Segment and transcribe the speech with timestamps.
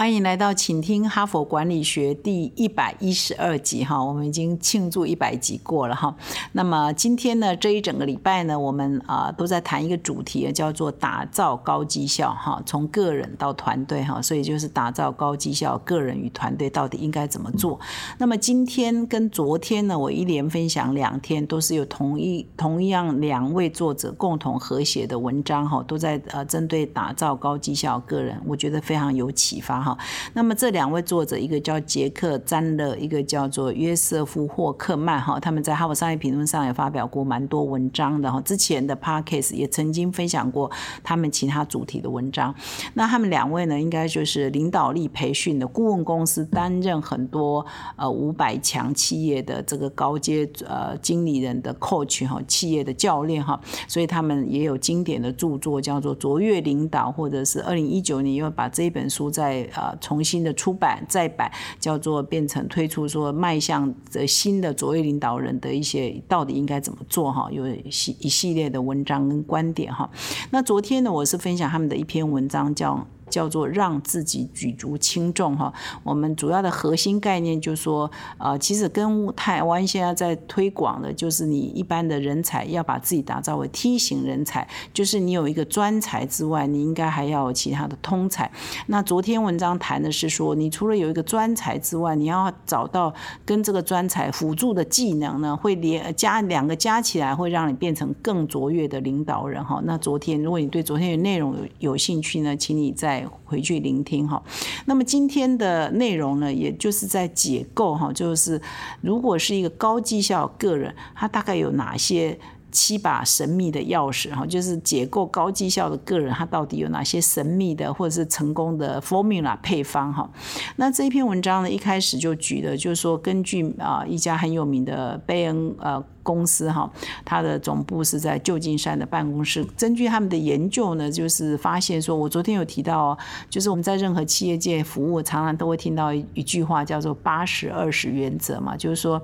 [0.00, 6.16] 欢迎来到，请听哈佛管理学第一百一十二集哈，我们已经庆祝一百集过了哈。
[6.52, 17.78] 那么今天呢，这一整个礼拜呢，我们啊都在谈一个主题，叫做打造高绩效哈，从个人到团队哈，所以就是打造高绩效，个人与团队到底应该怎么做？
[18.16, 29.89] 那么今天跟昨天呢，我一连分享两天，都是有同一同样两位作者共同合写的文章哈，都在呃针对打造高绩效个人，我觉得非常有启发哈。
[30.32, 38.40] 那么这两位作者，一个叫杰克·詹勒，一个叫做约瑟夫·霍克曼，哈，他们在《哈佛商业评论》上也发表过蛮多文章的哈。
[38.42, 40.70] 之前的 Parkes 也曾经分享过
[41.02, 42.54] 他们其他主题的文章。
[42.94, 47.64] 那他们两位呢，应该就是领导力培训的顾问公司，担任很多
[47.96, 53.60] 呃五百强企业的这个高阶呃经理人的 coach 哈，企业的教练哈。
[53.86, 70.08] 所以他们也有经典的著作，叫做《卓越领导》，或者是二零一九年又把这一本书在呃重新的出版再版，叫做变成推出说迈向的新的卓越领导人的一些到底应该怎么做哈，有系一系列的文章跟观点哈。
[70.50, 73.06] 那昨天呢，我是分享他们的一篇文章叫。
[73.30, 75.72] 叫做让自己举足轻重哈。
[76.02, 88.50] 我们主要的核心概念就是说，呃，其实跟台湾现在在推广的，就是你一般的人才要把自己打造为梯形人才，就是你有一个专才之外，你应该还要有其他的通才。
[88.88, 93.14] 那昨天文章谈的是说，你除了有一个专才之外，你要找到
[93.44, 99.80] 跟这个专才辅助的技能呢，会连加两个加起来，会让你变成更卓越的领导人哈。
[99.84, 104.42] 那昨天如果你对昨天的内容有有兴趣呢，请你在回去聆听哈，
[104.86, 108.60] 那么今天的内容呢，也就是在解构哈，就是
[109.00, 112.38] 如果是一个高绩效个人，他大概有哪些
[112.70, 120.30] 七把神秘的钥匙哈，就是解构高绩效的个人，他到底有哪些神秘的或者是成功的 formula 配方哈。
[120.76, 126.04] 那这一篇文章呢，一开始就举的就是说，根据啊一家很有名的贝恩呃。
[126.22, 126.90] 公司哈，
[127.24, 129.64] 它的总部是在旧金山的办公室。
[129.78, 133.16] 根据他们的研究呢，就是发现说，我昨天有提到，
[133.48, 139.20] 就是我们在任何企业界服务，常常都会听到一句话，叫做“八十二十原则”嘛，就是说，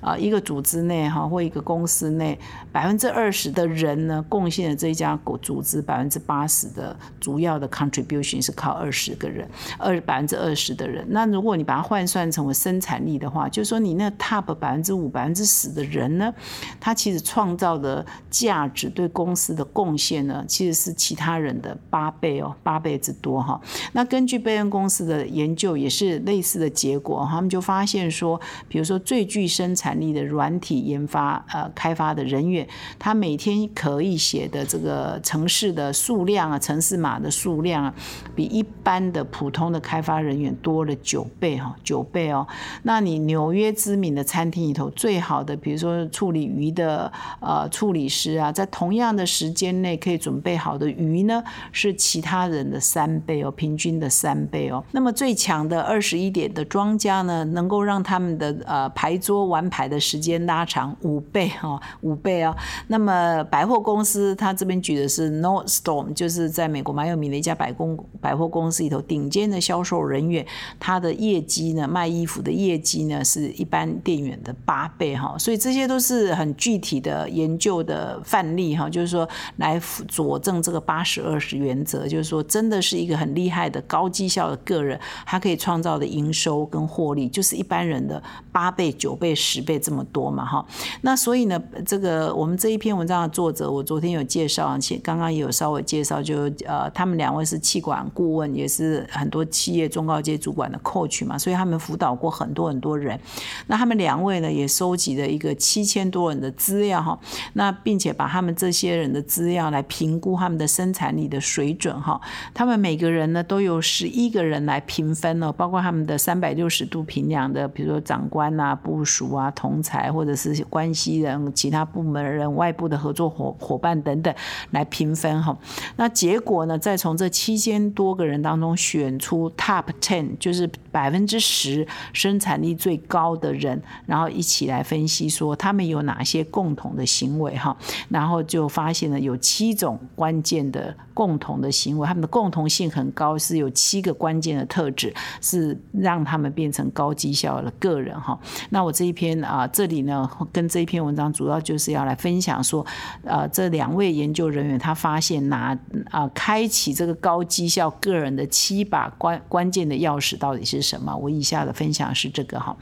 [0.00, 2.38] 啊，一个组织内哈或一个公司内，
[2.70, 9.48] 百分之二十的人呢，贡献了这一家组织百分之八十的主要的 contribution 是靠二十个人，
[9.78, 11.04] 二百分之二十的人。
[11.10, 16.32] 那如果你把它换算成为生产力的话，就是说你那 top 百分之五、百分之十的人呢？
[16.80, 23.60] 他其实创造的价值对公司的贡献呢，其实是其他人的八倍哦，八倍之多哈。
[23.92, 32.66] 那根据贝恩公司的研究，也是类似的结果，他们就发现说，比如说最具生产力的软体研发呃开发的人员，
[32.98, 37.94] 他每天可以写的这个城市的数量啊，城市码的数量啊，
[38.34, 42.46] 比一般的普通的开发人员多了九倍哈，九倍哦。
[42.82, 54.82] 那你纽约知名的餐厅里头最好的，比如说出处理鱼的呃处理师啊，在同样的时间内可以准备好的鱼呢，是其他人的三倍哦，平均的三倍哦。
[54.90, 62.52] 那么最强的二十一点的庄家呢，能够让他们的呃牌桌玩牌的时间拉长五倍哈， 五倍哦。
[62.88, 70.44] 那么百货公司，他这边举的是 Nordstrom，就是在美国蛮有名的一家百公百货公司里头顶尖的销售人员，
[70.80, 75.36] 他的业绩呢，卖衣服的业绩呢，是一般店员的八倍哈。
[75.38, 76.15] 所以这些都是。
[76.18, 90.64] 是很具体的研究的范例哈，就是说来佐证这个八十二十原则，就是说真的是一个很厉害的高绩效的个人，他可以创造的营收跟获利，就是一般人的八倍、九倍、十倍这么多嘛哈。
[91.02, 103.18] 那所以呢，这个我们这一篇文章的作者，我昨天有介绍，且刚刚也有稍微介绍，就呃，他们两位是气管顾问，也是很多企业中高阶主管的 coach 嘛，所以他们辅导过很多很多人。
[103.66, 106.05] 那他们两位呢，也收集了一个七千。
[106.10, 107.18] 多人的资料哈，
[107.54, 112.20] 那并且把他们这些人的资料来评估他们的生产力的水准哈，
[112.54, 124.32] 他们每个人呢都有十一个人来评分哦，包括他们的三百六十度评量的，比如说长官啊、部属啊、同才或者是关系人、其他部门人、外部的合作伙伙伴等等
[124.70, 125.56] 来评分哈。
[125.96, 135.95] 那结果呢，再从这七千多个人当中选出 top ten，就是百分之十生产力最高的人，然后一起来分析说他们有。
[135.96, 137.76] 有哪些共同的行为哈，
[138.08, 148.38] 然后就发现了有七种关键的共同的行为，他们的共同性很高，是有七个关键的特质，是让他们变成高绩效的个人哈。
[148.70, 152.84] 那我这一篇啊，这里呢跟这一篇文章主要就是要来分享说，
[153.24, 155.76] 呃，这两位研究人员他发现拿
[156.10, 161.16] 啊开启这个高绩效个人的七把关关键的钥匙到底是什么？
[161.16, 162.76] 我以下的分享是这个哈。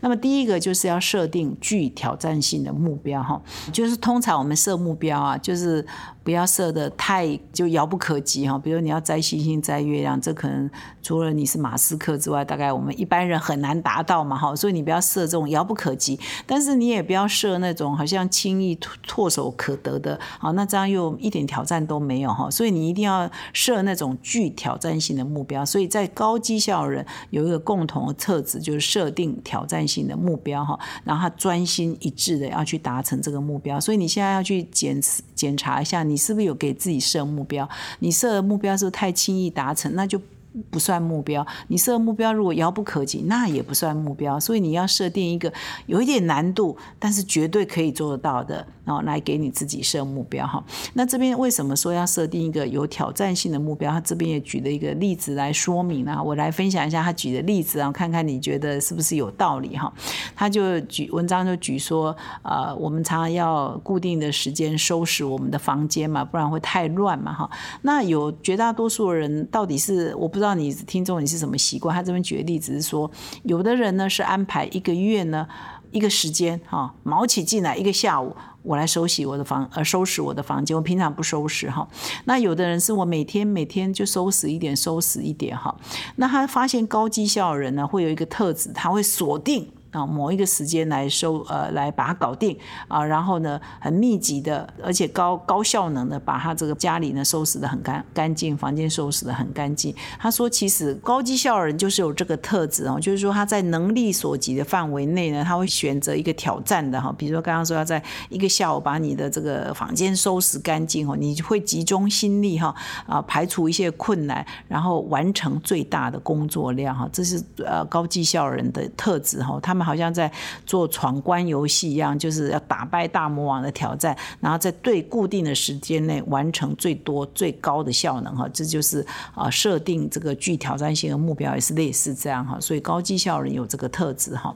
[0.00, 3.40] 那么第一个就是要设定具挑战性的目标哈，
[3.72, 5.84] 就是通常我们设目标啊，就是
[6.22, 8.58] 不要设的太就遥不可及哈。
[8.58, 10.70] 比如你要摘星星、摘月亮，这可能
[11.02, 14.54] 除了你是马斯克之外，大概我们一般人很难达到嘛哈。
[14.54, 18.76] 所以你不要设这种遥不可及，但是你也不要设那种好像轻易
[19.06, 22.50] 唾手可得的啊，那这样又一点挑战都没有哈。
[22.50, 25.64] 所以你一定要设那种具挑战性的目标。
[25.64, 33.80] 所以在高绩效人有一个共同的特质，就是设定挑战性的目标哈，然后他专心一致的要去达成这个目标。
[33.80, 35.00] 所以你现在要去检
[35.34, 37.68] 检查一下，你是不是有给自己设目标？
[38.00, 39.94] 你设的目标是不是太轻易达成？
[39.94, 40.20] 那就。
[40.68, 44.38] 不算目标，你设目标如果遥不可及，那也不算目标。
[44.40, 45.52] 所以你要设定一个
[45.86, 50.60] 有一点难度，但是绝对可以做得到的，然后来给你自己设目标哈。
[50.94, 53.92] 那这边为什么说要设定一个有挑战性的目标？
[53.92, 59.92] 他这边也举了一个例子来说明啊，我来分享一下他举的例子啊，看看你觉得是不是有道理哈。
[60.34, 67.48] 他就举文章就举说，呃，我们常常要固定的时间收拾我们的房间嘛，不然会太乱嘛哈。
[67.82, 70.39] 那有绝大多数人到底是我不。
[70.40, 71.94] 不知道你听众你是什么习惯？
[71.94, 73.10] 他这边举例子是说，
[73.42, 75.46] 有的人呢是安排一个月呢
[75.90, 81.86] 一个时间哈，毛起进来一个下午，我来收拾我的房呃收拾我的房间，我平常不收拾哈。
[82.24, 85.76] 那有的人是我每天每天就收拾一点收拾一点哈。
[86.16, 89.70] 那他发现高绩效的人呢会有一个特质，他会锁定。
[89.90, 92.56] 啊，某一个时间来收，呃，来把它搞定
[92.88, 99.94] 啊，然后呢，很密集的，而且高高效能的把他这个家里呢收拾的很干干净，房间收拾的很干净。
[100.18, 112.74] 他说，其实高绩效人就是有这个特质哦，就是说他在能力所及的范围内呢，他会选择一个挑战的哈，比如说刚刚说要在一个下午把你的这个房间收拾干净哦，你会集中心力哈
[113.06, 120.30] 啊，排除一些困难，然后完成最大的工作量哈，这是呃高绩效人的特质哈，他们好像在
[120.66, 129.04] 做闯关游戏一样，就是要打败大魔王的挑战，然后在对固定的时间内完成最多最高的效能哈，这就是
[129.34, 134.54] 啊设定这个具挑战性的目标也是类似这样哈，所以高绩效人有这个特质哈，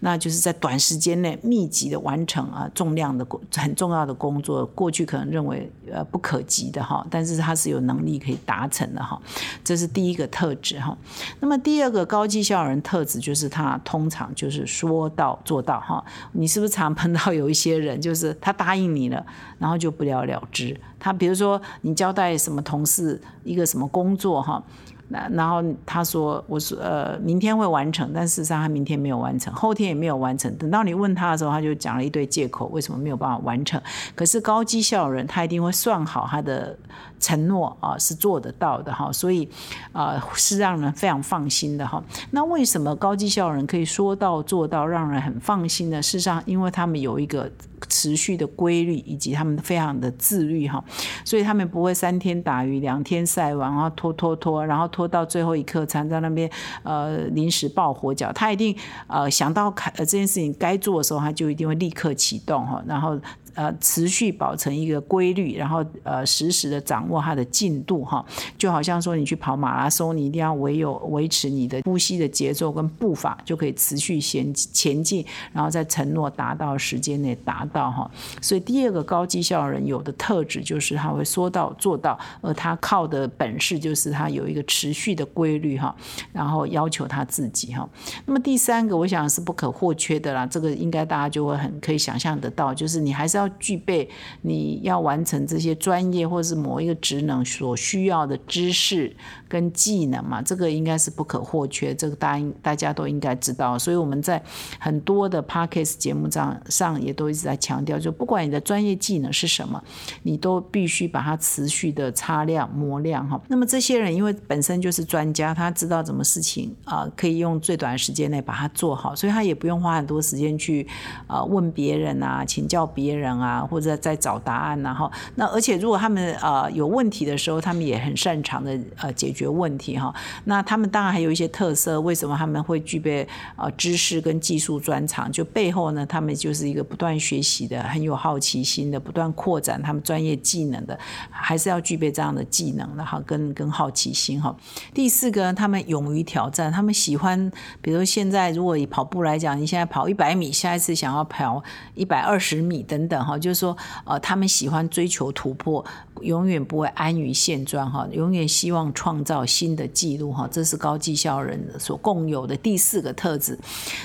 [0.00, 9.20] 那就是在短时间内密集的完成啊重量的很重要的工作，过去可能认为呃不可及的哈，但是他是有能力可以达成的哈，
[9.64, 10.96] 这是第一个特质哈。
[11.40, 14.65] 那么第二个高绩效人特质就是他通常就是。
[14.66, 19.24] 说到做到哈，你是不是常碰到有一些人，就是他答应你了，
[19.58, 20.78] 然后就不了了之。
[20.98, 24.62] 他比如说你交代什么同事一个什么工作哈。
[25.08, 30.52] 那然后他说，我说呃，明天会完成，但事实上他明天没有完成，后天也没有完成。
[30.56, 33.80] 等到你问他的时候，他就讲了一堆借口，为什么没有办法完成？
[34.16, 36.76] 可是高绩效人他一定会算好他的
[37.20, 39.48] 承诺啊，是做得到的哈，所以
[39.92, 42.02] 啊是让人非常放心的哈。
[42.32, 46.02] 那为什么高绩效人可以说到做到，让人很放心呢？
[46.02, 47.48] 事实上，因为他们有一个。
[47.88, 50.82] 持续的规律以及他们非常的自律哈，
[51.24, 56.50] 所以他们不会三天打鱼两天晒网，然后拖拖拖，然后拖到最后一刻才在那边
[56.82, 58.32] 呃临时抱佛脚。
[58.32, 58.76] 他一定
[59.06, 63.18] 呃想到开呃这件事情该做的时候，他就一定会立刻启动哈，然后。
[63.56, 68.22] 呃，持续保持一个规律，然后呃，实时的掌握它的进度哈，
[68.58, 78.10] 就好像说你去跑马拉松，你一定要唯有维持你的呼吸的节奏跟步伐，就可以持续前前进，然后在承诺达到时间内达到哈。
[78.42, 85.96] 所以第二个高绩效人有的特质就是他会说到做到，而他靠的本事就是他有一个持续的规律哈，
[86.30, 87.88] 然后要求他自己哈。
[88.26, 93.45] 那么第三个，我想是不可或缺的啦，这个应该大家就会很可以想象得到，就是你还是要。
[93.58, 94.08] 具备
[94.42, 99.14] 你要完成这些专业或是某一个职能所需要的知识
[99.48, 103.78] 跟技能嘛，这个应该是不可或缺，这个大应大家都应该知道。
[103.78, 104.42] 所以我们在
[104.78, 109.82] 很多的 podcast 节目上上也都一直在强调，就不管你的专业技能是什么，
[110.22, 113.40] 你都必须把它持续的擦亮磨亮哈。
[113.48, 120.86] 那么这些人因为本身就是专家，他知道怎么事情啊可以用最短时间内把它做好，所以他也不用花很多时间去
[121.26, 123.35] 啊问别人啊请教别人。
[123.40, 130.14] 啊，或者在找答案然后那而且如果他们呃有问题的时候，他们也很擅长的呃解决问题哈。
[130.44, 133.26] 那他们当然还有一些特色，为什么他们会具备
[133.56, 135.30] 呃知识跟技术专长？
[135.30, 140.98] 就背后呢，他们就是一个不断学习的、很有好奇心的、不断扩展他们专业技能的，
[141.30, 144.54] 还是要具备这样的技能的哈，跟跟好奇心哈。
[144.94, 147.50] 第四个，他们勇于挑战，他们喜欢，
[147.80, 151.62] 比如现在如果以跑步来讲，你现在跑一百米，下一次想要跑
[151.94, 155.84] 一百二十米等等哈，就是说呃，他们喜欢追求突破，
[156.20, 163.58] 永远不会安于现状哈，永远希望创造新的记录哈，这是高绩效人所共有的第四个特质。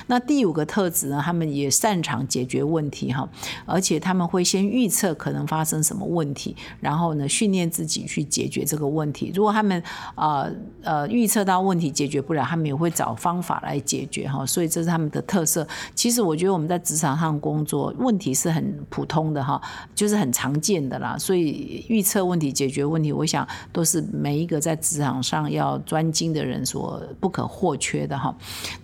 [0.07, 3.27] 那第五个特质呢，他们也擅长解决问题哈，
[3.65, 9.31] 而且他们会先预测可能发生什么问题，然后呢训练自己去解决这个问题。
[9.33, 9.81] 如果他们
[10.15, 10.51] 呃
[10.83, 15.67] 呃预测到问题解决不了，他们也会找方法来解决哈，所以这是他们的特色。
[15.95, 19.59] 其实我觉得我们在职场上工作，问题是很普普通的哈，
[19.95, 21.17] 就是很常见的啦。
[21.17, 28.31] 所以预测问题、解决问题，我想都是每一个在职场上要专精的人所不可或缺的哈。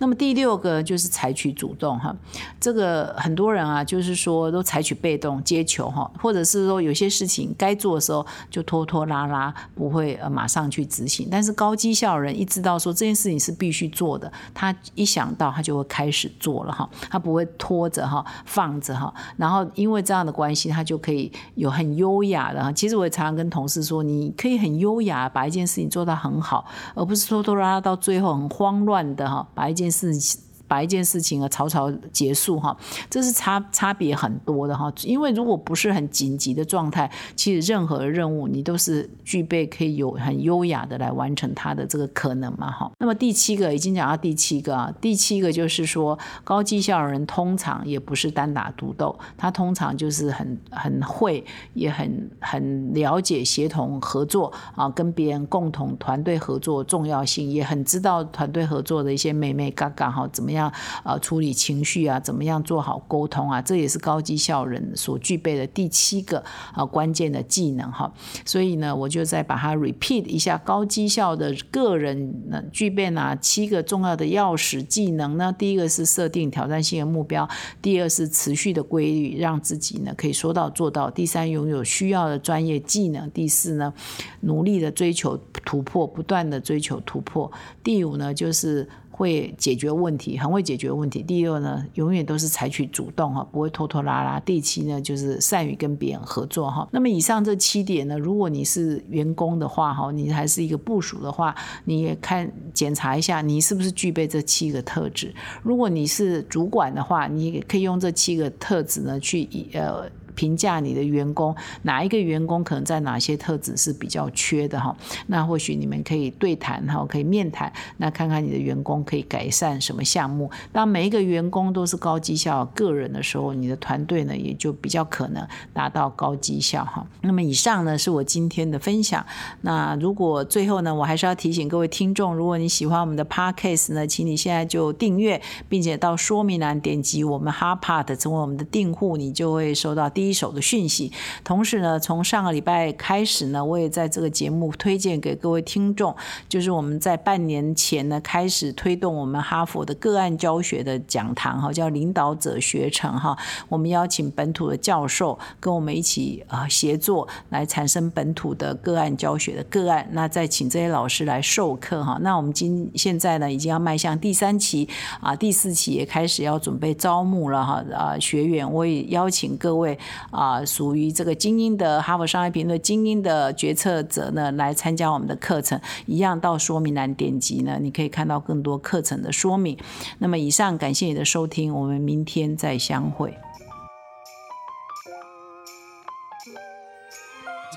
[0.00, 2.12] 那么第六个就是采取主动哈，
[2.58, 11.28] 这个很多人啊，就是说都采取被动接球哈，或者是说有些事情该做的时候就拖拖拉拉，不会呃马上去执行。
[11.30, 22.72] 但是高绩效人一知道说这件事情是必须做的，他一想到他就会开始做了哈，他不会拖着哈放着哈，然后因为这样的关系，他就可以有很优雅的。
[22.72, 30.40] 其实我也常常跟同事说，你可以很优雅把一件事情做到很好，而不是拖拖拉拉到最后很慌乱的哈把一件事情。
[30.68, 32.76] 把一件事情啊草草结束哈，
[33.10, 34.92] 这是差差别很多的哈。
[35.02, 42.92] 因为如果不是很紧急的状态，其实任何任务你都是具备可以有很优雅的来完成它的这个可能嘛哈。
[42.98, 60.57] 那么第七个已经讲到第七个啊，第七个就是说高绩效的人通常也不是单打独斗，他通常就是很很会，也很很了解协同合作啊，跟别人共同团队合作重要性，也很知道团队合作的一些美美嘎嘎哈怎么样。
[60.58, 60.72] 要
[61.04, 63.62] 呃处理情绪啊，怎么样做好沟通啊？
[63.62, 68.12] 这也是高绩效人所具备的第七个啊关键的技能哈。
[68.44, 75.54] 所以呢，我就再把它 repeat 一下，高绩效的个人呢具备哪七个重要的钥匙技能呢？
[75.56, 77.48] 第一个是设定挑战性的目标，
[77.80, 81.10] 第二是持续的规律，让自己呢可以说到做到。
[81.10, 83.30] 第三，拥有需要的专业技能。
[83.30, 83.92] 第四呢，
[84.40, 87.50] 努力的追求突破，不断的追求突破。
[87.82, 88.88] 第五呢，就是。
[89.18, 91.20] 会解决问题，很会解决问题。
[91.24, 94.38] 第二呢，永远都是采取主动哈，不会拖拖拉拉。
[94.38, 96.88] 第七呢，就是善于跟别人合作哈。
[96.92, 101.52] 那么以上这七点呢，如果你是员工的话哈，你还是一个部署的话，
[101.84, 105.34] 你也看检查一下你是不是具备这七个特质。
[105.64, 110.08] 如果你是主管的话，你可以用这七个特质呢去呃。
[110.38, 111.52] 评价你的员工，
[111.82, 114.96] 哪一个员工可能在哪些特质是比较缺的哈？
[115.26, 120.48] 那或许你们可以对谈哈，可以面谈，那看看你的员工可以改善什么项目。
[120.70, 127.04] 当每一个员工都是高绩效个人的时候，你的团队呢也就比较可能达到高绩效哈。
[127.22, 129.26] 那么以上呢是我今天的分享。
[129.62, 140.27] 那如果最后呢，我还是要提醒各位听众，如果你喜欢我们的 podcast 呢，请你现在就订阅，并且到说明栏点击我们 h a r p a r 成为我们的订户，你就会收到第一。
[140.28, 141.10] 一手的讯息，
[141.42, 146.14] 同时呢，从上个礼拜开始呢，我也在这个节目推荐给各位听众，
[146.48, 153.36] 就是我们在半年前呢开始推动我们哈佛的个案教学的讲堂哈，叫领导者学程哈，
[153.68, 164.88] 我们邀请本土的教授跟我们一起啊协作来产生本土的个案教学的个案，那再请这些老师来授课哈，那我们今现在呢已经要迈向第三期
[165.20, 169.98] 啊，第四期也开始要准备招募了哈啊学员，我也邀请各位。
[170.30, 179.76] 啊，属于这个精英的哈佛商业评论精英的决策者呢，来参加我们的课程，一样到说明栏点击呢，你可以看到更多课程的说明。
[180.18, 183.36] 那么以上，感谢你的收听，我们明天再相会。